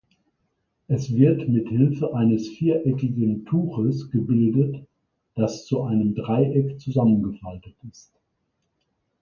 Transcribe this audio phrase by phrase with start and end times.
[0.87, 4.83] Es wird mit Hilfe eines viereckigen Tuches gebildet,
[5.35, 8.11] das zu einem Dreieck zusammengefaltet ist.